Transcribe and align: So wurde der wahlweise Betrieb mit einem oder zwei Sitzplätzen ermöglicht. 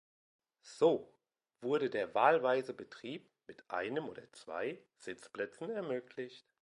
So 0.63 1.13
wurde 1.61 1.91
der 1.91 2.15
wahlweise 2.15 2.73
Betrieb 2.73 3.29
mit 3.45 3.69
einem 3.69 4.09
oder 4.09 4.31
zwei 4.31 4.81
Sitzplätzen 4.97 5.69
ermöglicht. 5.69 6.43